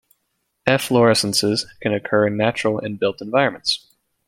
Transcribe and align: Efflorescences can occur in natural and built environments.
Efflorescences 0.67 1.65
can 1.79 1.93
occur 1.93 2.25
in 2.25 2.35
natural 2.35 2.79
and 2.79 2.97
built 2.97 3.21
environments. 3.21 3.85